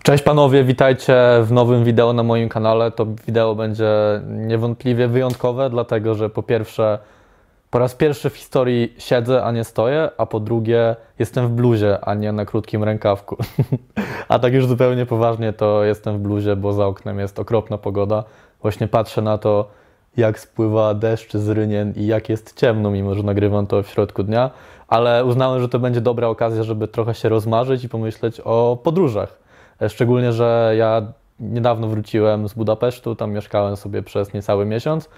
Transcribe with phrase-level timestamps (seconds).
[0.00, 2.90] Cześć panowie, witajcie w nowym wideo na moim kanale.
[2.90, 3.90] To wideo będzie
[4.28, 6.98] niewątpliwie wyjątkowe, dlatego że po pierwsze
[7.70, 12.04] po raz pierwszy w historii siedzę, a nie stoję, a po drugie jestem w bluzie,
[12.04, 13.36] a nie na krótkim rękawku.
[14.28, 18.24] a tak już zupełnie poważnie to jestem w bluzie, bo za oknem jest okropna pogoda.
[18.62, 19.68] Właśnie patrzę na to,
[20.16, 24.22] jak spływa deszcz z rynien i jak jest ciemno, mimo że nagrywam to w środku
[24.22, 24.50] dnia,
[24.88, 29.41] ale uznałem, że to będzie dobra okazja, żeby trochę się rozmarzyć i pomyśleć o podróżach.
[29.82, 31.02] E, szczególnie, że ja
[31.40, 35.08] niedawno wróciłem z Budapesztu, tam mieszkałem sobie przez niecały miesiąc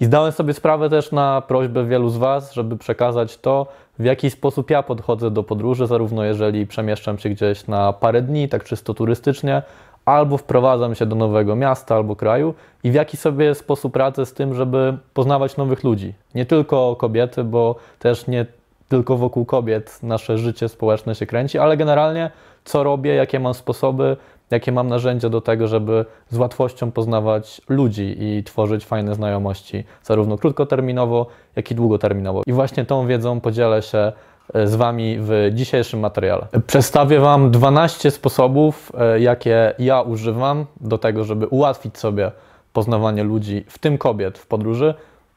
[0.00, 3.66] i zdałem sobie sprawę też na prośbę wielu z Was, żeby przekazać to,
[3.98, 8.48] w jaki sposób ja podchodzę do podróży, zarówno jeżeli przemieszczam się gdzieś na parę dni,
[8.48, 9.62] tak czysto turystycznie,
[10.04, 14.32] albo wprowadzam się do nowego miasta albo kraju i w jaki sobie sposób radzę z
[14.32, 16.14] tym, żeby poznawać nowych ludzi.
[16.34, 18.46] Nie tylko kobiety, bo też nie
[18.92, 22.30] tylko wokół kobiet nasze życie społeczne się kręci, ale generalnie
[22.64, 24.16] co robię, jakie mam sposoby,
[24.50, 30.38] jakie mam narzędzia do tego, żeby z łatwością poznawać ludzi i tworzyć fajne znajomości, zarówno
[30.38, 31.26] krótkoterminowo,
[31.56, 32.42] jak i długoterminowo.
[32.46, 34.12] I właśnie tą wiedzą podzielę się
[34.54, 36.46] e, z Wami w dzisiejszym materiale.
[36.66, 42.30] Przedstawię Wam 12 sposobów, e, jakie ja używam do tego, żeby ułatwić sobie
[42.72, 44.94] poznawanie ludzi, w tym kobiet w podróży.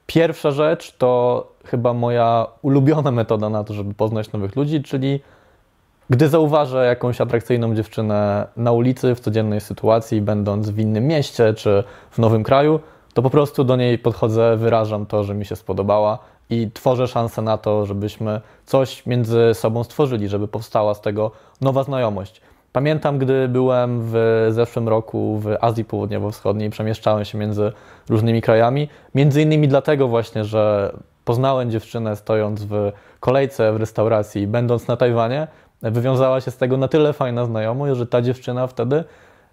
[0.07, 5.19] Pierwsza rzecz to chyba moja ulubiona metoda na to, żeby poznać nowych ludzi, czyli
[6.09, 11.83] gdy zauważę jakąś atrakcyjną dziewczynę na ulicy, w codziennej sytuacji, będąc w innym mieście czy
[12.11, 12.79] w nowym kraju,
[13.13, 16.19] to po prostu do niej podchodzę, wyrażam to, że mi się spodobała
[16.49, 21.31] i tworzę szansę na to, żebyśmy coś między sobą stworzyli, żeby powstała z tego
[21.61, 22.41] nowa znajomość.
[22.75, 27.71] Pamiętam, gdy byłem w zeszłym roku w Azji Południowo-Wschodniej, przemieszczałem się między
[28.09, 30.93] różnymi krajami, między innymi dlatego właśnie, że
[31.25, 35.47] poznałem dziewczynę stojąc w kolejce w restauracji, będąc na Tajwanie,
[35.81, 39.03] wywiązała się z tego na tyle fajna znajomość, że ta dziewczyna wtedy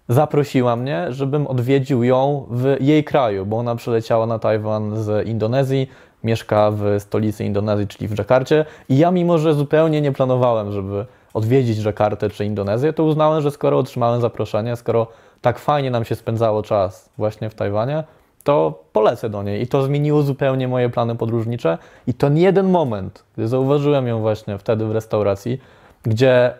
[0.09, 5.89] zaprosiła mnie, żebym odwiedził ją w jej kraju, bo ona przyleciała na Tajwan z Indonezji,
[6.23, 8.65] mieszka w stolicy Indonezji, czyli w Dżakarcie.
[8.89, 13.51] I ja mimo, że zupełnie nie planowałem, żeby odwiedzić Dżakartę czy Indonezję, to uznałem, że
[13.51, 15.07] skoro otrzymałem zaproszenie, skoro
[15.41, 18.03] tak fajnie nam się spędzało czas właśnie w Tajwanie,
[18.43, 19.61] to polecę do niej.
[19.61, 21.77] I to zmieniło zupełnie moje plany podróżnicze.
[22.07, 25.61] I to nie jeden moment, gdy zauważyłem ją właśnie wtedy w restauracji,
[26.03, 26.53] gdzie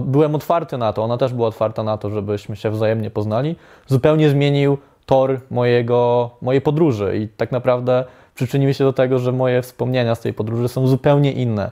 [0.00, 4.30] byłem otwarty na to, ona też była otwarta na to, żebyśmy się wzajemnie poznali, zupełnie
[4.30, 8.04] zmienił tor mojego, mojej podróży i tak naprawdę
[8.34, 11.70] przyczyniły się do tego, że moje wspomnienia z tej podróży są zupełnie inne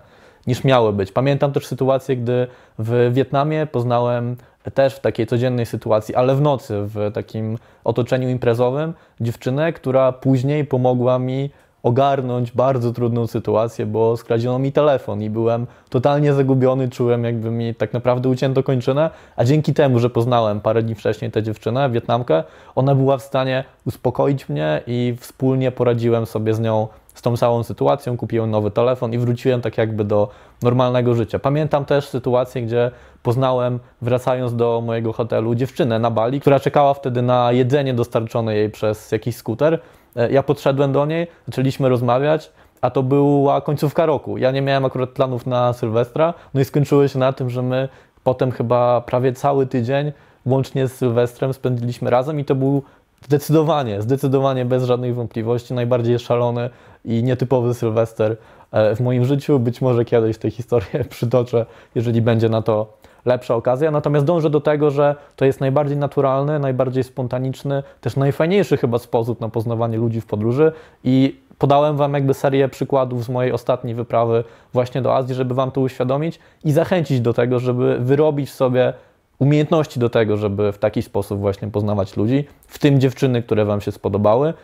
[0.49, 1.13] niż miały być.
[1.13, 2.47] Pamiętam też sytuację, gdy
[2.79, 4.37] w Wietnamie poznałem
[4.75, 10.65] też w takiej codziennej sytuacji, ale w nocy, w takim otoczeniu imprezowym, dziewczynę, która później
[10.65, 11.51] pomogła mi
[11.83, 17.75] ogarnąć bardzo trudną sytuację, bo skradziono mi telefon i byłem totalnie zagubiony, czułem jakby mi
[17.75, 22.45] tak naprawdę ucięto kończynę, a dzięki temu, że poznałem parę dni wcześniej tę dziewczynę, Wietnamkę,
[22.75, 27.63] ona była w stanie uspokoić mnie i wspólnie poradziłem sobie z nią z tą całą
[27.63, 30.29] sytuacją, kupiłem nowy telefon i wróciłem tak jakby do
[30.63, 31.39] normalnego życia.
[31.39, 32.91] Pamiętam też sytuację, gdzie
[33.23, 38.71] poznałem, wracając do mojego hotelu, dziewczynę na Bali, która czekała wtedy na jedzenie dostarczone jej
[38.71, 39.81] przez jakiś skuter
[40.19, 44.39] E, ja podszedłem do niej, zaczęliśmy rozmawiać, a to była końcówka roku.
[44.39, 47.89] Ja nie miałem akurat planów na Sylwestra, no i skończyło się na tym, że my
[48.25, 50.13] potem chyba prawie cały tydzień,
[50.47, 52.83] łącznie z Sylwestrem, spędziliśmy razem i to był
[53.25, 56.71] zdecydowanie, zdecydowanie bez żadnych wątpliwości najbardziej szalony
[57.05, 58.37] i nietypowy Sylwester
[58.73, 59.59] e, w moim życiu.
[59.59, 63.91] Być może kiedyś tę historię przytoczę, jeżeli będzie na to lepsza okazja.
[63.91, 69.41] Natomiast dążę do tego, że to jest najbardziej naturalny, najbardziej spontaniczny, też najfajniejszy chyba sposób
[69.41, 70.73] na poznawanie ludzi w podróży
[71.05, 75.71] i podałem Wam jakby serię przykładów z mojej ostatniej wyprawy właśnie do Azji, żeby Wam
[75.71, 78.93] to uświadomić i zachęcić do tego, żeby wyrobić sobie
[79.39, 83.81] umiejętności do tego, żeby w taki sposób właśnie poznawać ludzi, w tym dziewczyny, które Wam
[83.81, 84.55] się spodobały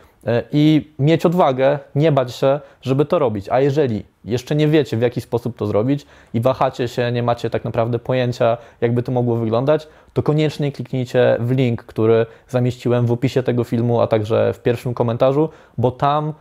[0.51, 3.49] i mieć odwagę, nie bać się, żeby to robić.
[3.49, 7.49] A jeżeli jeszcze nie wiecie, w jaki sposób to zrobić i wahacie się, nie macie
[7.49, 13.11] tak naprawdę pojęcia, jakby to mogło wyglądać, to koniecznie kliknijcie w link, który zamieściłem w
[13.11, 16.33] opisie tego filmu, a także w pierwszym komentarzu, bo tam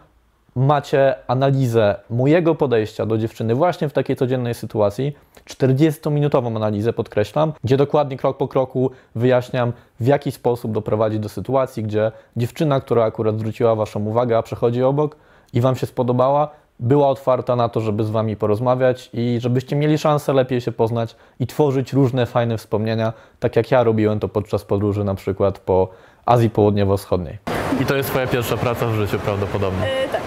[0.54, 5.12] macie analizę mojego podejścia do dziewczyny właśnie w takiej codziennej sytuacji,
[5.50, 11.82] 40-minutową analizę podkreślam, gdzie dokładnie krok po kroku wyjaśniam, w jaki sposób doprowadzić do sytuacji,
[11.82, 15.16] gdzie dziewczyna, która akurat zwróciła Waszą uwagę, a przechodzi obok
[15.52, 16.48] i Wam się spodobała,
[16.80, 21.16] była otwarta na to, żeby z Wami porozmawiać i żebyście mieli szansę lepiej się poznać
[21.40, 25.88] i tworzyć różne fajne wspomnienia, tak jak ja robiłem to podczas podróży na przykład po
[26.26, 27.38] Azji Południowo-Wschodniej.
[27.80, 29.86] I to jest Twoja pierwsza praca w życiu prawdopodobnie.
[29.86, 30.22] Yy, tak.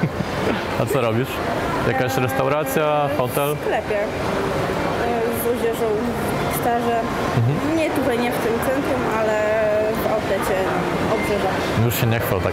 [0.82, 1.28] A co robisz?
[1.88, 3.56] Jakaś restauracja, hotel?
[3.56, 3.94] W sklepie.
[3.94, 5.84] Yy, z odzieżą
[6.60, 7.00] staże.
[7.76, 9.40] Nie tu może nie w tym centrum, ale
[10.02, 10.60] w outlecie
[11.08, 11.84] na obrzeżach.
[11.84, 12.52] Już się nie chwal tak.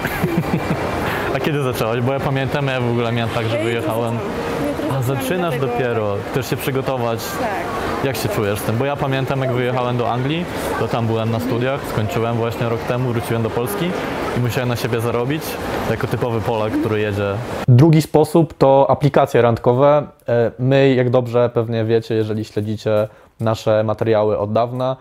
[1.35, 2.01] A kiedy zaczęłaś?
[2.01, 4.17] Bo ja pamiętam, ja w ogóle miałem tak, że wyjechałem.
[5.01, 6.15] A zaczynasz dlatego- dopiero.
[6.31, 7.19] Chcesz się przygotować.
[7.39, 8.06] Tak.
[8.06, 8.77] Jak się czujesz z tym?
[8.77, 10.45] Bo ja pamiętam, jak wyjechałem do Anglii,
[10.80, 13.86] to tam byłem na studiach, skończyłem właśnie rok temu, wróciłem do Polski
[14.38, 15.44] i musiałem na siebie zarobić,
[15.89, 17.33] jako typowy Polak, który jedzie.
[17.68, 20.03] Drugi sposób to aplikacje randkowe.
[20.30, 23.07] E, My, jak dobrze pewnie wiecie, jeżeli śledzicie
[23.39, 24.95] nasze materiały od dawna,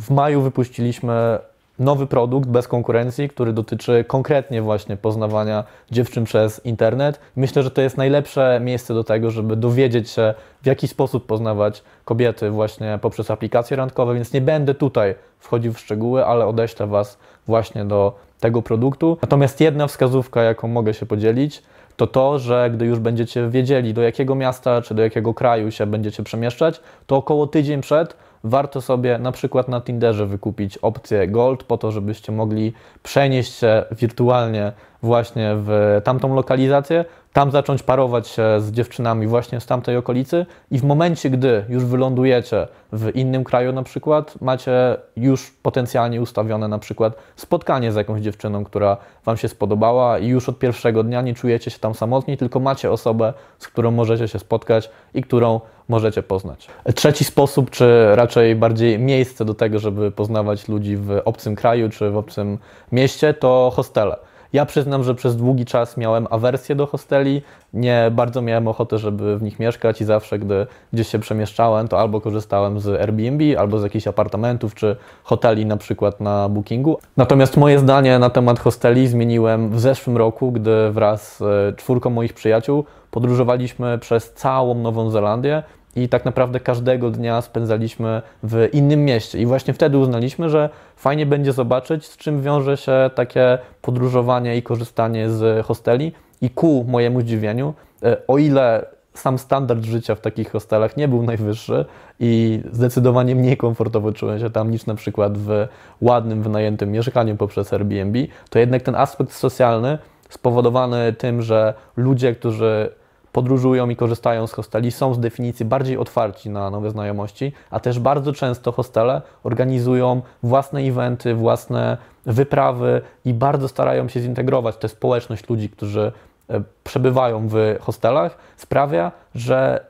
[0.00, 1.38] w maju wypuściliśmy
[1.78, 7.20] nowy produkt bez konkurencji, który dotyczy konkretnie właśnie poznawania dziewczyn przez internet.
[7.36, 11.82] Myślę, że to jest najlepsze miejsce do tego, żeby dowiedzieć się, w jaki sposób poznawać
[12.04, 17.18] kobiety właśnie poprzez aplikacje randkowe, więc nie będę tutaj wchodził w szczegóły, ale odeślę Was
[17.46, 19.18] właśnie do tego produktu.
[19.22, 21.62] Natomiast jedna wskazówka, jaką mogę się podzielić,
[21.96, 25.86] to to, że gdy już będziecie wiedzieli, do jakiego miasta czy do jakiego kraju się
[25.86, 31.62] będziecie przemieszczać, to około tydzień przed warto sobie na przykład na Tinderze wykupić opcję Gold
[31.62, 38.60] po to, żebyście mogli przenieść się wirtualnie właśnie w tamtą lokalizację, tam zacząć parować się
[38.60, 43.72] z dziewczynami właśnie z tamtej okolicy i w momencie, gdy już wylądujecie w innym kraju
[43.72, 49.48] na przykład, macie już potencjalnie ustawione na przykład spotkanie z jakąś dziewczyną, która Wam się
[49.48, 53.68] spodobała i już od pierwszego dnia nie czujecie się tam samotni, tylko macie osobę, z
[53.68, 56.68] którą możecie się spotkać i którą możecie poznać.
[56.94, 62.10] Trzeci sposób, czy raczej bardziej miejsce do tego, żeby poznawać ludzi w obcym kraju czy
[62.10, 62.58] w obcym
[62.92, 64.16] mieście, to hostele.
[64.52, 67.42] Ja przyznam, że przez długi czas miałem awersję do hosteli,
[67.72, 72.00] nie bardzo miałem ochotę, żeby w nich mieszkać i zawsze, gdy gdzieś się przemieszczałem, to
[72.00, 76.98] albo korzystałem z Airbnb, albo z jakichś apartamentów czy hoteli na przykład na bookingu.
[77.16, 82.32] Natomiast moje zdanie na temat hosteli zmieniłem w zeszłym roku, gdy wraz z czwórką moich
[82.32, 85.62] przyjaciół podróżowaliśmy przez całą Nową Zelandię
[85.96, 89.38] i tak naprawdę każdego dnia spędzaliśmy w innym mieście.
[89.38, 94.62] I właśnie wtedy uznaliśmy, że fajnie będzie zobaczyć, z czym wiąże się takie podróżowanie i
[94.62, 96.12] korzystanie z hosteli.
[96.40, 101.22] I ku mojemu zdziwieniu, e, o ile sam standard życia w takich hostelach nie był
[101.22, 101.84] najwyższy
[102.20, 105.66] i zdecydowanie mniej komfortowo czułem się tam niż na przykład w
[106.00, 108.18] ładnym, wynajętym mieszkaniu poprzez Airbnb,
[108.50, 109.98] to jednak ten aspekt socjalny
[110.28, 112.90] spowodowany tym, że ludzie, którzy
[113.32, 117.98] podróżują i korzystają z hosteli, są z definicji bardziej otwarci na nowe znajomości, a też
[117.98, 121.96] bardzo często hostele organizują własne eventy, własne
[122.26, 126.12] wyprawy i bardzo starają się zintegrować tę społeczność ludzi, którzy
[126.50, 129.86] e, przebywają w hostelach, sprawia, że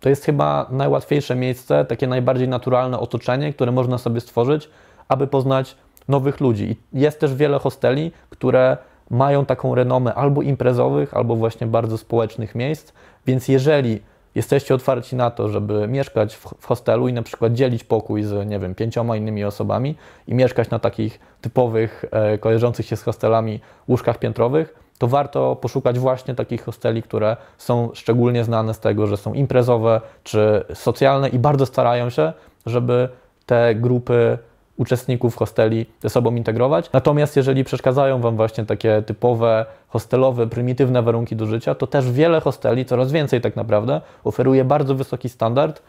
[0.00, 4.70] to jest chyba najłatwiejsze miejsce, takie najbardziej naturalne otoczenie, które można sobie stworzyć,
[5.08, 5.76] aby poznać
[6.08, 6.76] nowych ludzi.
[6.92, 8.76] I jest też wiele hosteli, które
[9.10, 12.92] mają taką renomę albo imprezowych, albo właśnie bardzo społecznych miejsc,
[13.26, 14.00] więc jeżeli
[14.34, 18.58] jesteście otwarci na to, żeby mieszkać w hostelu i na przykład dzielić pokój z, nie
[18.58, 19.96] wiem, pięcioma innymi osobami
[20.28, 25.98] i mieszkać na takich typowych, e, kojarzących się z hostelami łóżkach piętrowych, to warto poszukać
[25.98, 31.38] właśnie takich hosteli, które są szczególnie znane z tego, że są imprezowe czy socjalne i
[31.38, 32.32] bardzo starają się,
[32.66, 33.08] żeby
[33.46, 34.38] te grupy
[34.76, 36.90] uczestników hosteli ze sobą integrować.
[36.92, 42.40] Natomiast jeżeli przeszkadzają Wam właśnie takie typowe, hostelowe, prymitywne warunki do życia, to też wiele
[42.40, 45.82] hosteli, coraz więcej tak naprawdę, oferuje bardzo wysoki standard,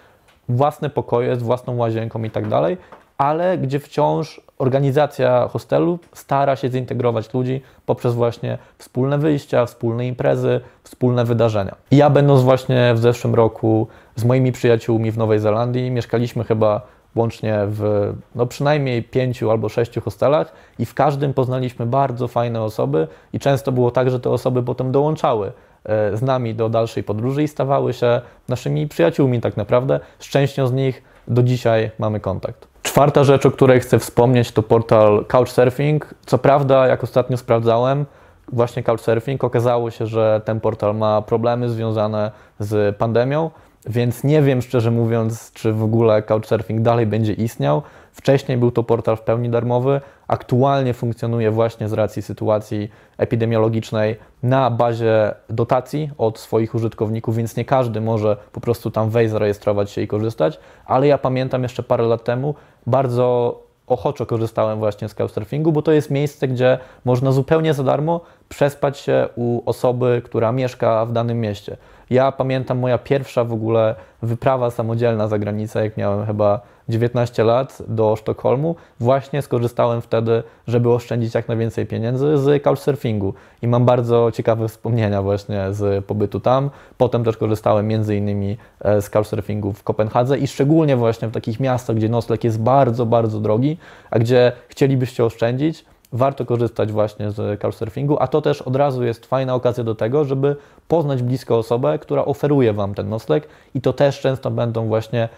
[0.50, 2.78] własne pokoje z własną łazienką i tak dalej,
[3.18, 10.62] ale gdzie wciąż organizacja hostelu stara się zintegrować ludzi poprzez właśnie wspólne wyjścia, wspólne imprezy,
[10.84, 11.76] wspólne wydarzenia.
[11.92, 16.82] I ja będąc właśnie w zeszłym roku z moimi przyjaciółmi w Nowej Zelandii, mieszkaliśmy chyba
[17.16, 23.08] łącznie w no przynajmniej pięciu albo sześciu hostelach i w każdym poznaliśmy bardzo fajne osoby
[23.34, 25.52] i często było tak, że te osoby potem dołączały
[25.84, 30.00] e, z nami do dalszej podróży i stawały się naszymi przyjaciółmi tak naprawdę.
[30.20, 30.28] Z
[30.66, 32.68] z nich do dzisiaj mamy kontakt.
[32.84, 36.16] Czwarta rzecz, o której chcę wspomnieć, to portal Couchsurfing.
[36.26, 38.06] Co prawda, jak ostatnio sprawdzałem,
[38.52, 43.52] właśnie Couchsurfing, okazało się, że ten portal ma problemy związane z pandemią,
[43.88, 47.82] więc nie wiem szczerze mówiąc, czy w ogóle Couchsurfing dalej będzie istniał.
[48.12, 54.72] Wcześniej był to portal w pełni darmowy, aktualnie funkcjonuje właśnie z racji sytuacji epidemiologicznej na
[54.72, 60.02] bazie dotacji od swoich użytkowników, więc nie każdy może po prostu tam wejść, zarejestrować się
[60.02, 62.56] i korzystać, ale ja pamiętam jeszcze parę lat temu
[62.88, 68.22] bardzo ochoczo korzystałem właśnie z Couchsurfingu, bo to jest miejsce, gdzie można zupełnie za darmo
[68.50, 71.78] przespać się u osoby, która mieszka w danym mieście.
[72.10, 77.78] Ja pamiętam moja pierwsza w ogóle wyprawa samodzielna za granicę, jak miałem chyba 19 lat
[77.88, 78.76] do Sztokholmu.
[79.00, 85.22] Właśnie skorzystałem wtedy, żeby oszczędzić jak najwięcej pieniędzy z couchsurfingu i mam bardzo ciekawe wspomnienia
[85.22, 86.70] właśnie z pobytu tam.
[86.98, 91.60] Potem też korzystałem między innymi e, z couchsurfingu w Kopenhadze i szczególnie właśnie w takich
[91.60, 93.78] miastach, gdzie nocleg jest bardzo, bardzo drogi,
[94.12, 99.26] a gdzie chcielibyście oszczędzić, warto korzystać właśnie z couchsurfingu, a to też od razu jest
[99.26, 100.56] fajna okazja do tego, żeby
[100.88, 105.30] poznać blisko osobę, która oferuje Wam ten nocleg i to też często będą właśnie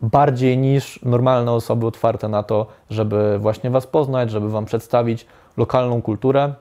[0.00, 6.02] bardziej niż normalne osoby otwarte na to, żeby właśnie Was poznać, żeby Wam przedstawić lokalną
[6.02, 6.54] kulturę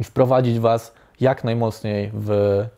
[0.00, 2.30] i wprowadzić Was jak najmocniej w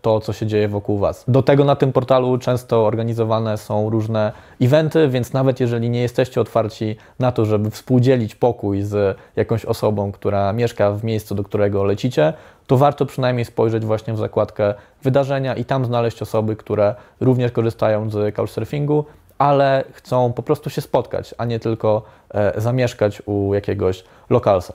[0.03, 1.25] to, co się dzieje wokół Was.
[1.29, 6.41] Do tego na tym portalu często organizowane są różne eventy, więc nawet jeżeli nie jesteście
[6.41, 11.85] otwarci na to, żeby współdzielić pokój z jakąś osobą, która mieszka w miejscu, do którego
[11.85, 12.33] lecicie,
[12.67, 18.11] to warto przynajmniej spojrzeć właśnie w zakładkę wydarzenia i tam znaleźć osoby, które również korzystają
[18.11, 19.05] z couchsurfingu,
[19.39, 22.03] ale chcą po prostu się spotkać, a nie tylko
[22.35, 24.75] e, zamieszkać u jakiegoś lokalsa.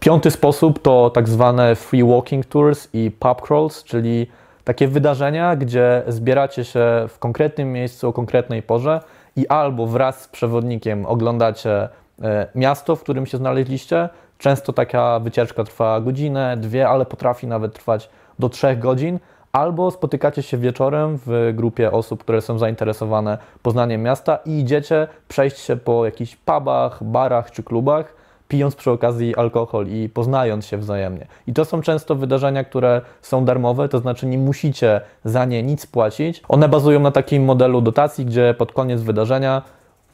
[0.00, 4.26] Piąty sposób to tak zwane free walking tours i pub crawls, czyli
[4.64, 9.00] takie wydarzenia, gdzie zbieracie się w konkretnym miejscu o konkretnej porze
[9.36, 11.88] i albo wraz z przewodnikiem oglądacie
[12.22, 14.08] e, miasto, w którym się znaleźliście.
[14.38, 19.18] Często taka wycieczka trwa godzinę, dwie, ale potrafi nawet trwać do trzech godzin.
[19.52, 25.58] Albo spotykacie się wieczorem w grupie osób, które są zainteresowane poznaniem miasta i idziecie przejść
[25.58, 28.14] się po jakichś pubach, barach czy klubach
[28.48, 31.26] pijąc przy okazji alkohol i poznając się wzajemnie.
[31.46, 35.86] I to są często wydarzenia, które są darmowe, to znaczy nie musicie za nie nic
[35.86, 36.42] płacić.
[36.48, 39.62] One bazują na takim modelu dotacji, gdzie pod koniec wydarzenia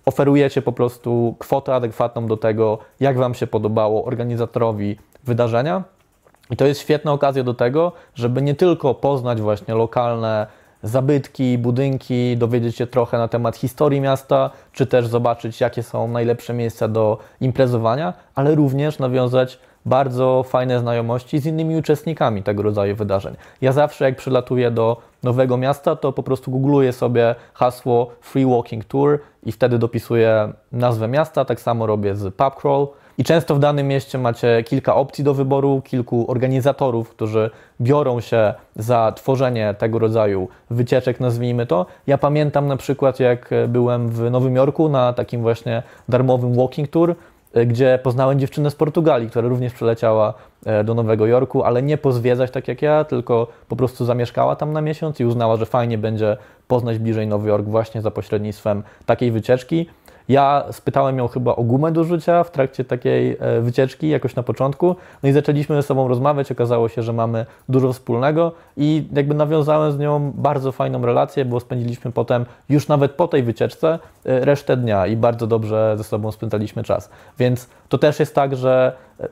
[0.05, 5.83] oferujecie po prostu kwotę adekwatną do tego, jak Wam się podobało organizatorowi wydarzenia.
[6.51, 10.47] I to jest świetna okazja do tego, żeby nie tylko poznać właśnie lokalne
[10.85, 16.55] zabytki, budynki, dowiedzieć się trochę na temat historii miasta, czy też zobaczyć, jakie są najlepsze
[16.55, 23.35] miejsca do imprezowania, ale również nawiązać bardzo fajne znajomości z innymi uczestnikami tego rodzaju wydarzeń.
[23.61, 28.85] Ja zawsze, jak przylatuję do nowego miasta, to po prostu googluję sobie hasło Free Walking
[28.85, 31.45] Tour i wtedy dopisuję nazwę miasta.
[31.45, 32.87] Tak samo robię z PubCrawl.
[33.19, 38.55] I często w danym mieście macie kilka opcji do wyboru, kilku organizatorów, którzy biorą się
[38.77, 41.87] za tworzenie tego rodzaju wycieczek, nazwijmy to.
[42.07, 47.17] Ja pamiętam na przykład, jak byłem w Nowym Jorku na takim właśnie darmowym walking tour,
[47.67, 50.35] gdzie poznałem dziewczynę z Portugalii, która również przyleciała
[50.67, 54.73] e, do Nowego Jorku, ale nie pozwiedzać tak jak ja, tylko po prostu zamieszkała tam
[54.73, 56.37] na miesiąc i uznała, że fajnie będzie
[56.69, 59.87] poznać bliżej Nowy Jork właśnie za pośrednictwem takiej wycieczki.
[60.29, 64.43] Ja spytałem ją chyba o gumę do rzucia w trakcie takiej e, wycieczki, jakoś na
[64.43, 64.97] początku.
[65.23, 66.53] No i zaczęliśmy ze sobą rozmawiać.
[66.53, 71.61] Okazało się, że mamy dużo wspólnego i jakby nawiązałem z nią bardzo fajną relację, bo
[71.61, 76.33] spędziliśmy potem, już nawet po tej wycieczce, e, resztę dnia i bardzo dobrze ze sobą
[76.33, 77.11] spędzaliśmy czas.
[77.39, 79.29] Więc to też jest tak, że e,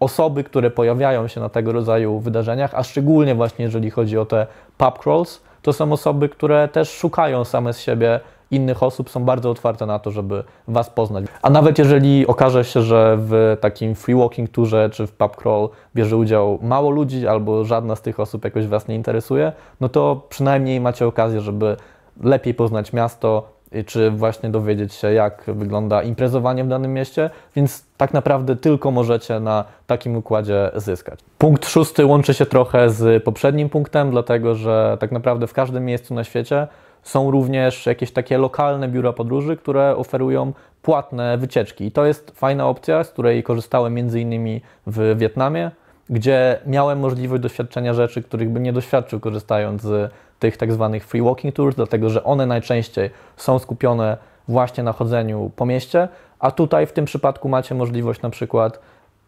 [0.00, 4.46] osoby, które pojawiają się na tego rodzaju wydarzeniach, a szczególnie właśnie jeżeli chodzi o te
[4.78, 9.50] pub crawls, to są osoby, które też szukają same z siebie innych osób są bardzo
[9.50, 11.24] otwarte na to, żeby Was poznać.
[11.42, 15.66] A nawet jeżeli okaże się, że w takim free walking tourze czy w pub crawl
[15.94, 20.26] bierze udział mało ludzi albo żadna z tych osób jakoś Was nie interesuje, no to
[20.28, 21.76] przynajmniej macie okazję, żeby
[22.22, 28.14] lepiej poznać miasto, czy właśnie dowiedzieć się, jak wygląda imprezowanie w danym mieście, więc tak
[28.14, 31.20] naprawdę tylko możecie na takim układzie zyskać.
[31.38, 36.14] Punkt szósty łączy się trochę z poprzednim punktem, dlatego że tak naprawdę w każdym miejscu
[36.14, 36.66] na świecie
[37.06, 41.84] są również jakieś takie lokalne biura podróży, które oferują płatne wycieczki.
[41.84, 45.70] I to jest fajna opcja, z której korzystałem między innymi w Wietnamie,
[46.10, 51.22] gdzie miałem możliwość doświadczenia rzeczy, których bym nie doświadczył korzystając z tych tak zwanych free
[51.22, 54.16] walking tours, dlatego że one najczęściej są skupione
[54.48, 56.08] właśnie na chodzeniu po mieście,
[56.38, 58.80] a tutaj w tym przypadku macie możliwość na przykład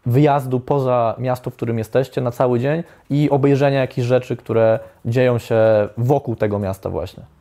[0.06, 5.38] wyjazdu poza miasto, w którym jesteście na cały dzień i obejrzenia jakichś rzeczy, które dzieją
[5.38, 5.56] się
[5.96, 7.37] wokół tego miasta właśnie.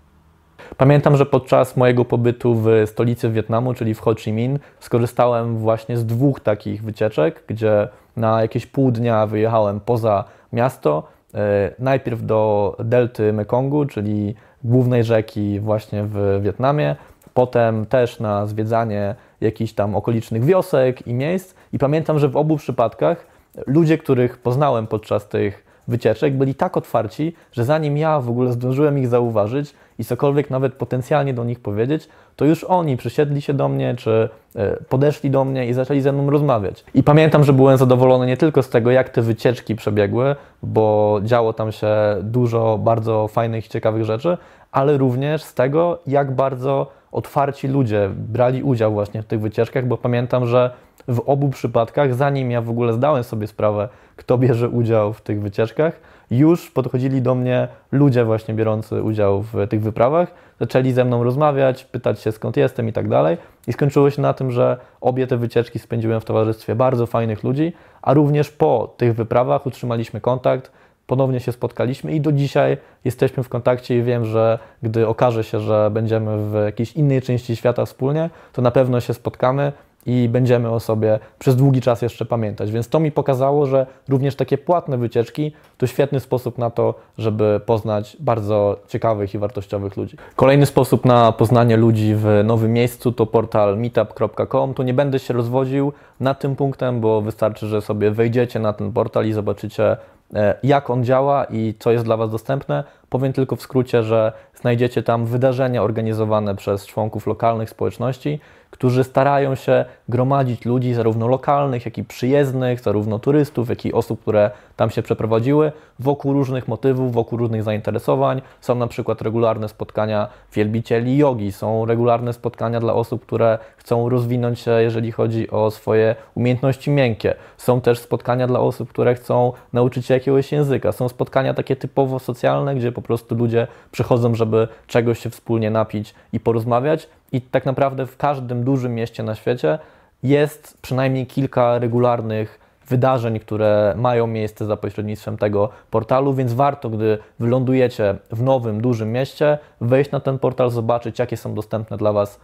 [0.78, 5.98] Pamiętam, że podczas mojego pobytu w stolicy Wietnamu, czyli w Ho Chi Minh, skorzystałem właśnie
[5.98, 12.76] z dwóch takich wycieczek, gdzie na jakieś pół dnia wyjechałem poza miasto, e, najpierw do
[12.80, 16.96] delty Mekongu, czyli głównej rzeki właśnie w Wietnamie,
[17.34, 21.56] potem też na zwiedzanie jakichś tam okolicznych wiosek i miejsc.
[21.74, 23.26] I pamiętam, że w obu przypadkach
[23.68, 29.00] ludzie, których poznałem podczas tych wycieczek byli tak otwarci, że zanim ja w ogóle zdążyłem
[29.00, 33.70] ich zauważyć, i cokolwiek nawet potencjalnie do nich powiedzieć, to już oni przysiedli się do
[33.70, 36.86] mnie, czy e, podeszli do mnie i zaczęli ze mną rozmawiać.
[36.94, 41.54] I pamiętam, że byłem zadowolony nie tylko z tego, jak te wycieczki przebiegły, bo działo
[41.54, 41.88] tam się
[42.22, 44.38] dużo bardzo fajnych i ciekawych rzeczy,
[44.72, 49.98] ale również z tego, jak bardzo otwarci ludzie brali udział właśnie w tych wycieczkach, bo
[49.98, 50.72] pamiętam, że
[51.08, 55.42] w obu przypadkach, zanim ja w ogóle zdałem sobie sprawę, kto bierze udział w tych
[55.42, 56.00] wycieczkach,
[56.32, 61.86] już podchodzili do mnie ludzie właśnie biorący udział w tych wyprawach, zaczęli ze mną rozmawiać,
[61.86, 63.38] pytać się skąd jestem i tak dalej.
[63.68, 67.74] I skończyło się na tym, że obie te wycieczki spędziłem w towarzystwie bardzo fajnych ludzi,
[68.02, 70.72] a również po tych wyprawach utrzymaliśmy kontakt,
[71.08, 75.60] ponownie się spotkaliśmy i do dzisiaj jesteśmy w kontakcie i wiem, że gdy okaże się,
[75.60, 79.72] że będziemy w jakiejś innej części świata wspólnie, to na pewno się spotkamy
[80.08, 82.72] i będziemy o sobie przez długi czas jeszcze pamiętać.
[82.72, 87.62] Więc to mi pokazało, że również takie płatne wycieczki to świetny sposób na to, żeby
[87.66, 90.18] poznać bardzo ciekawych i wartościowych ludzi.
[90.36, 94.74] Kolejny sposób na poznanie ludzi w nowym miejscu to portal meetup.com.
[94.74, 98.92] Tu nie będę się rozwodził nad tym punktem, bo wystarczy, że sobie wejdziecie na ten
[98.92, 99.98] portal i zobaczycie
[100.34, 102.84] E, jak on działa i co jest dla Was dostępne.
[103.10, 108.40] Powiem tylko w skrócie, że znajdziecie tam wydarzenia organizowane przez członków lokalnych społeczności,
[108.72, 114.22] którzy starają się gromadzić ludzi, zarówno lokalnych, jak i przyjezdnych, zarówno turystów, jak i osób,
[114.22, 118.42] które tam się przeprowadziły, wokół różnych motywów, wokół różnych zainteresowań.
[118.62, 124.60] Są na przykład regularne spotkania wielbicieli jogi, są regularne spotkania dla osób, które chcą rozwinąć
[124.60, 127.36] się, jeżeli chodzi o swoje umiejętności miękkie.
[127.58, 130.92] Są też spotkania dla osób, które chcą nauczyć się jakiegoś języka.
[130.92, 134.47] Są spotkania takie typowo socjalne, gdzie po prostu ludzie przychodzą, żeby
[134.88, 137.10] czegoś się wspólnie napić i porozmawiać.
[137.32, 139.80] I tak naprawdę w każdym dużym mieście na świecie
[140.24, 147.18] jest przynajmniej kilka regularnych wydarzeń, które mają miejsce za pośrednictwem tego portalu, więc warto, gdy
[147.40, 152.40] wylądujecie w nowym, dużym mieście, wejść na ten portal, zobaczyć, jakie są dostępne dla Was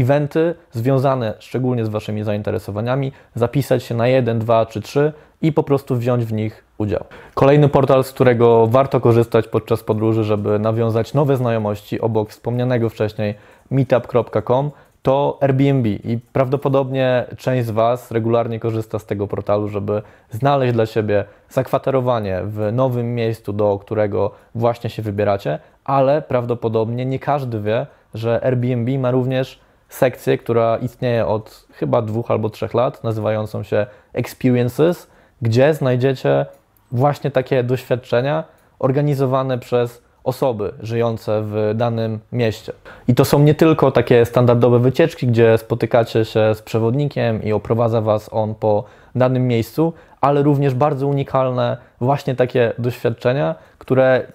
[0.00, 5.62] eventy związane szczególnie z Waszymi zainteresowaniami, zapisać się na jeden, dwa czy trzy i po
[5.62, 7.04] prostu wziąć w nich udział.
[7.34, 13.34] Kolejny portal, z którego warto korzystać podczas podróży, żeby nawiązać nowe znajomości obok wspomnianego wcześniej
[13.70, 14.70] meetup.com
[15.02, 20.86] to Airbnb i prawdopodobnie część z Was regularnie korzysta z tego portalu, żeby znaleźć dla
[20.86, 27.86] siebie zakwaterowanie w nowym miejscu, do którego właśnie się wybieracie, ale prawdopodobnie nie każdy wie,
[28.14, 33.86] że Airbnb ma również sekcję, która istnieje od chyba dwóch albo trzech lat, nazywającą się
[34.12, 35.06] Experiences,
[35.42, 36.46] gdzie znajdziecie
[36.92, 38.44] właśnie takie doświadczenia
[38.78, 42.72] organizowane przez osoby żyjące w danym mieście.
[43.08, 48.00] I to są nie tylko takie standardowe wycieczki, gdzie spotykacie się z przewodnikiem i oprowadza
[48.00, 54.26] Was on po danym miejscu, ale również bardzo unikalne właśnie takie doświadczenia, które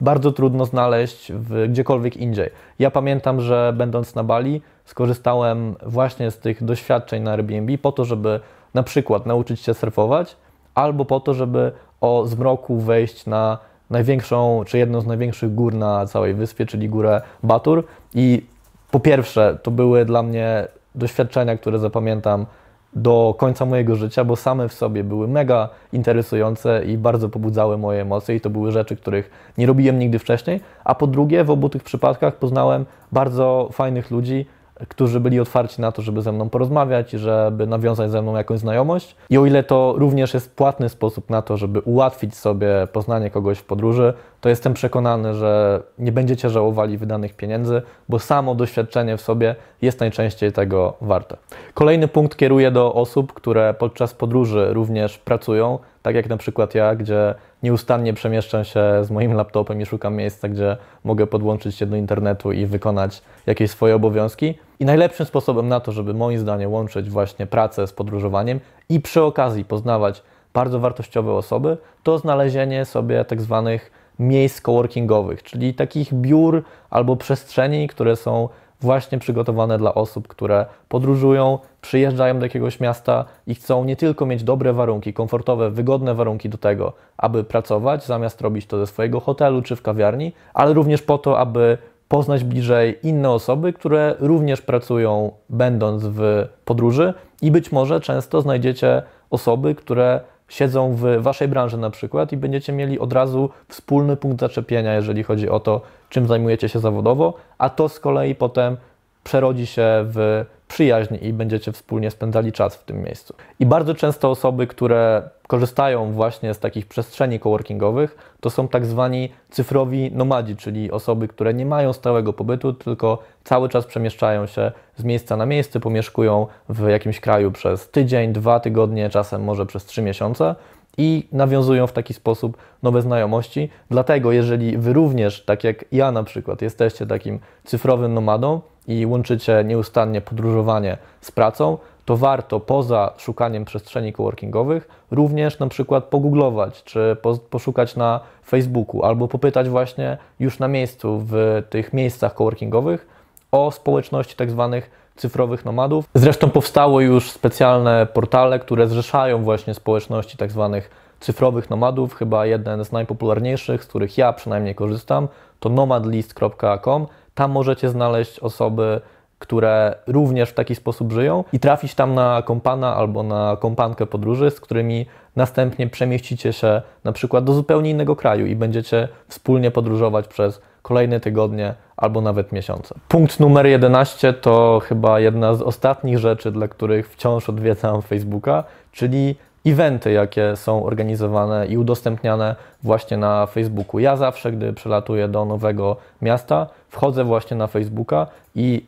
[0.00, 2.50] bardzo trudno znaleźć w gdziekolwiek indziej.
[2.78, 8.04] Ja pamiętam, że będąc na Bali, skorzystałem właśnie z tych doświadczeń na Airbnb po to,
[8.04, 8.40] żeby
[8.74, 10.36] na przykład nauczyć się surfować,
[10.74, 13.58] albo po to, żeby o zmroku wejść na
[13.90, 17.84] największą, czy jedną z największych gór na całej wyspie, czyli górę Batur.
[18.14, 18.46] I
[18.90, 22.46] po pierwsze, to były dla mnie doświadczenia, które zapamiętam
[22.92, 28.02] do końca mojego życia, bo same w sobie były mega interesujące i bardzo pobudzały moje
[28.02, 30.60] emocje i to były rzeczy, których nie robiłem nigdy wcześniej.
[30.84, 34.46] A po drugie, w obu tych przypadkach poznałem bardzo fajnych ludzi,
[34.88, 39.16] którzy byli otwarci na to, żeby ze mną porozmawiać, żeby nawiązać ze mną jakąś znajomość.
[39.30, 43.58] I o ile to również jest płatny sposób na to, żeby ułatwić sobie poznanie kogoś
[43.58, 49.20] w podróży, to jestem przekonany, że nie będziecie żałowali wydanych pieniędzy, bo samo doświadczenie w
[49.20, 51.36] sobie jest najczęściej tego warte.
[51.74, 56.94] Kolejny punkt kieruje do osób, które podczas podróży również pracują, tak jak na przykład ja,
[56.94, 61.96] gdzie nieustannie przemieszczam się z moim laptopem i szukam miejsca, gdzie mogę podłączyć się do
[61.96, 64.54] internetu i wykonać jakieś swoje obowiązki.
[64.80, 69.22] I najlepszym sposobem na to, żeby moim zdaniem łączyć właśnie pracę z podróżowaniem i przy
[69.22, 70.22] okazji poznawać
[70.54, 77.88] bardzo wartościowe osoby, to znalezienie sobie tak zwanych miejsc coworkingowych, czyli takich biur albo przestrzeni,
[77.88, 78.48] które są
[78.84, 84.44] właśnie przygotowane dla osób, które podróżują, przyjeżdżają do jakiegoś miasta i chcą nie tylko mieć
[84.44, 89.62] dobre warunki, komfortowe, wygodne warunki do tego, aby pracować, zamiast robić to ze swojego hotelu
[89.62, 95.32] czy w kawiarni, ale również po to, aby poznać bliżej inne osoby, które również pracują,
[95.48, 101.90] będąc w podróży, i być może często znajdziecie osoby, które siedzą w waszej branży na
[101.90, 106.68] przykład i będziecie mieli od razu wspólny punkt zaczepienia, jeżeli chodzi o to, czym zajmujecie
[106.68, 108.76] się zawodowo, a to z kolei potem
[109.24, 110.44] przerodzi się w
[110.74, 113.34] przyjaźń i będziecie wspólnie spędzali czas w tym miejscu.
[113.60, 119.32] I bardzo często osoby, które korzystają właśnie z takich przestrzeni coworkingowych, to są tak zwani
[119.50, 125.04] cyfrowi nomadzi, czyli osoby, które nie mają stałego pobytu, tylko cały czas przemieszczają się z
[125.04, 130.02] miejsca na miejsce, pomieszkują w jakimś kraju przez tydzień, dwa tygodnie, czasem może przez trzy
[130.02, 130.54] miesiące
[130.98, 133.68] i nawiązują w taki sposób nowe znajomości.
[133.90, 139.64] Dlatego, jeżeli Wy również, tak jak ja na przykład, jesteście takim cyfrowym nomadą i łączycie
[139.64, 147.16] nieustannie podróżowanie z pracą, to warto poza szukaniem przestrzeni coworkingowych również na przykład pogooglować, czy
[147.22, 153.06] po, poszukać na Facebooku, albo popytać właśnie już na miejscu w tych miejscach coworkingowych
[153.52, 156.04] o społeczności tak zwanych cyfrowych nomadów.
[156.14, 162.14] Zresztą powstały już specjalne portale, które zrzeszają właśnie społeczności tak zwanych cyfrowych nomadów.
[162.14, 165.28] Chyba jeden z najpopularniejszych, z których ja przynajmniej korzystam,
[165.60, 167.06] to nomadlist.com.
[167.34, 169.00] Tam możecie znaleźć osoby,
[169.38, 174.50] które również w taki sposób żyją i trafić tam na kompana albo na kompankę podróży,
[174.50, 180.28] z którymi następnie przemieścicie się na przykład do zupełnie innego kraju i będziecie wspólnie podróżować
[180.28, 182.94] przez kolejne tygodnie albo nawet miesiące.
[183.08, 189.36] Punkt numer 11 to chyba jedna z ostatnich rzeczy, dla których wciąż odwiedzam Facebooka, czyli
[189.66, 194.00] eventy, jakie są organizowane i udostępniane właśnie na Facebooku.
[194.00, 198.86] Ja zawsze, gdy przelatuję do nowego miasta, wchodzę właśnie na Facebooka i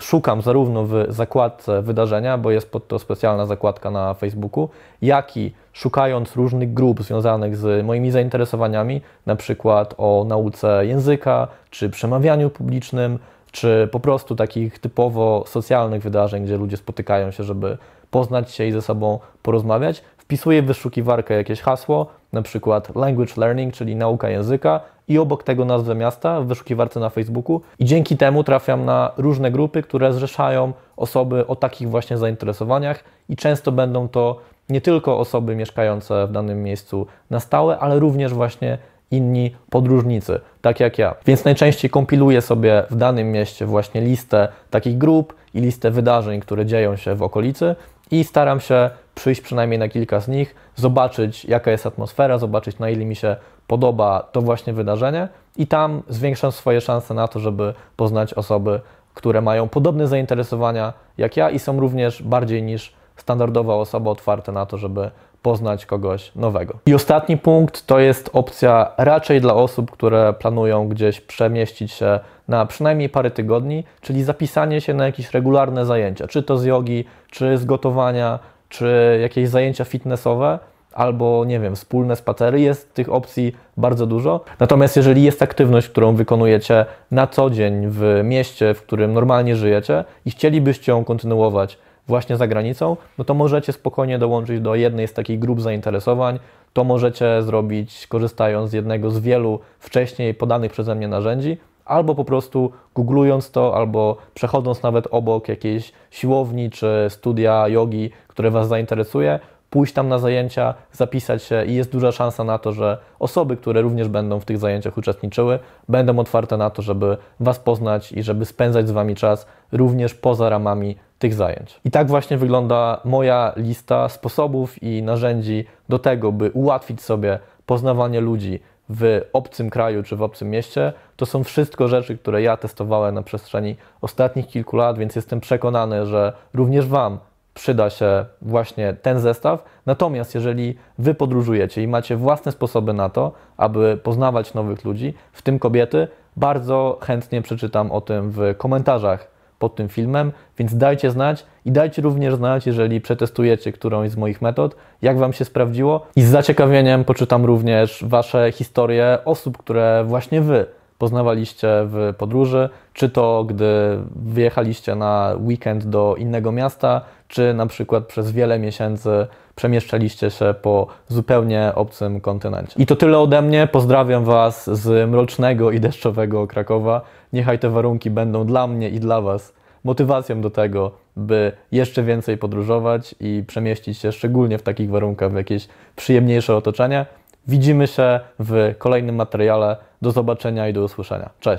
[0.00, 4.68] szukam zarówno w zakładce wydarzenia, bo jest pod to specjalna zakładka na Facebooku,
[5.02, 11.90] jak i szukając różnych grup związanych z moimi zainteresowaniami, na przykład o nauce języka, czy
[11.90, 13.18] przemawianiu publicznym,
[13.52, 17.78] czy po prostu takich typowo socjalnych wydarzeń, gdzie ludzie spotykają się, żeby
[18.10, 23.74] poznać się i ze sobą porozmawiać, wpisuję w wyszukiwarkę jakieś hasło, na przykład language learning,
[23.74, 28.44] czyli nauka języka i obok tego nazwę miasta w wyszukiwarce na Facebooku i dzięki temu
[28.44, 34.40] trafiam na różne grupy, które zrzeszają osoby o takich właśnie zainteresowaniach i często będą to
[34.68, 38.78] nie tylko osoby mieszkające w danym miejscu na stałe, ale również właśnie
[39.10, 41.14] inni podróżnicy, tak jak ja.
[41.26, 46.66] Więc najczęściej kompiluję sobie w danym mieście właśnie listę takich grup i listę wydarzeń, które
[46.66, 47.76] dzieją się w okolicy
[48.10, 52.90] i staram się przyjść przynajmniej na kilka z nich, zobaczyć jaka jest atmosfera, zobaczyć na
[52.90, 55.28] ile mi się podoba to właśnie wydarzenie.
[55.56, 58.80] I tam zwiększam swoje szanse na to, żeby poznać osoby,
[59.14, 64.66] które mają podobne zainteresowania jak ja i są również bardziej niż standardowa osoba otwarte na
[64.66, 65.10] to, żeby
[65.46, 66.78] poznać kogoś nowego.
[66.86, 72.66] I ostatni punkt to jest opcja raczej dla osób, które planują gdzieś przemieścić się na
[72.66, 77.58] przynajmniej parę tygodni, czyli zapisanie się na jakieś regularne zajęcia, czy to z jogi, czy
[77.58, 80.58] z gotowania, czy jakieś zajęcia fitnessowe,
[80.92, 82.60] albo nie wiem, wspólne spacery.
[82.60, 84.40] Jest tych opcji bardzo dużo.
[84.60, 90.04] Natomiast jeżeli jest aktywność, którą wykonujecie na co dzień w mieście, w którym normalnie żyjecie
[90.24, 95.12] i chcielibyście ją kontynuować właśnie za granicą, no to możecie spokojnie dołączyć do jednej z
[95.12, 96.38] takich grup zainteresowań.
[96.72, 102.24] To możecie zrobić korzystając z jednego z wielu wcześniej podanych przeze mnie narzędzi, albo po
[102.24, 109.40] prostu googlując to, albo przechodząc nawet obok jakiejś siłowni czy studia jogi, które Was zainteresuje,
[109.70, 113.82] pójść tam na zajęcia, zapisać się i jest duża szansa na to, że osoby, które
[113.82, 118.44] również będą w tych zajęciach uczestniczyły, będą otwarte na to, żeby Was poznać i żeby
[118.44, 121.80] spędzać z Wami czas również poza ramami tych zajęć.
[121.84, 128.20] I tak właśnie wygląda moja lista sposobów i narzędzi do tego, by ułatwić sobie poznawanie
[128.20, 130.92] ludzi w obcym kraju czy w obcym mieście.
[131.16, 136.06] To są wszystko rzeczy, które ja testowałem na przestrzeni ostatnich kilku lat, więc jestem przekonany,
[136.06, 137.18] że również Wam
[137.54, 139.64] przyda się właśnie ten zestaw.
[139.86, 145.42] Natomiast jeżeli Wy podróżujecie i macie własne sposoby na to, aby poznawać nowych ludzi, w
[145.42, 151.46] tym kobiety, bardzo chętnie przeczytam o tym w komentarzach pod tym filmem, więc dajcie znać
[151.64, 156.06] i dajcie również znać, jeżeli przetestujecie którąś z moich metod, jak Wam się sprawdziło.
[156.16, 160.66] I z zaciekawieniem poczytam również Wasze historie osób, które właśnie Wy
[160.98, 168.04] poznawaliście w podróży, czy to gdy wyjechaliście na weekend do innego miasta, czy na przykład
[168.04, 172.74] przez wiele miesięcy przemieszczaliście się po zupełnie obcym kontynencie.
[172.82, 173.68] I to tyle ode mnie.
[173.72, 177.00] Pozdrawiam Was z mrocznego i deszczowego Krakowa.
[177.32, 182.38] Niechaj te warunki będą dla mnie i dla Was motywacją do tego, by jeszcze więcej
[182.38, 187.06] podróżować i przemieścić się szczególnie w takich warunkach w jakieś przyjemniejsze otoczenie.
[187.48, 189.76] Widzimy się w kolejnym materiale.
[190.02, 191.30] Do zobaczenia i do usłyszenia.
[191.40, 191.54] Cześć!